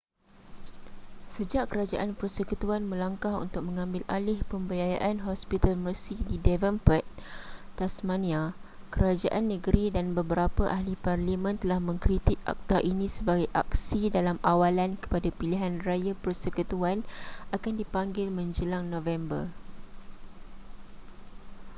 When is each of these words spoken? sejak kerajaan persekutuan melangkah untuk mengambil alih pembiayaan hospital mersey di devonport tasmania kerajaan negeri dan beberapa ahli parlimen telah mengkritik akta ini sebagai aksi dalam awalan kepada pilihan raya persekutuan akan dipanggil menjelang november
sejak 1.35 1.63
kerajaan 1.71 2.11
persekutuan 2.21 2.81
melangkah 2.91 3.35
untuk 3.45 3.61
mengambil 3.67 4.01
alih 4.17 4.39
pembiayaan 4.51 5.17
hospital 5.27 5.73
mersey 5.85 6.17
di 6.29 6.35
devonport 6.47 7.05
tasmania 7.79 8.43
kerajaan 8.93 9.45
negeri 9.53 9.85
dan 9.95 10.07
beberapa 10.19 10.63
ahli 10.77 10.95
parlimen 11.05 11.55
telah 11.61 11.77
mengkritik 11.89 12.39
akta 12.51 12.77
ini 12.91 13.05
sebagai 13.17 13.49
aksi 13.63 14.01
dalam 14.17 14.37
awalan 14.51 14.91
kepada 15.03 15.29
pilihan 15.39 15.73
raya 15.87 16.13
persekutuan 16.23 16.97
akan 17.55 17.73
dipanggil 17.81 18.27
menjelang 18.39 18.85
november 18.95 19.43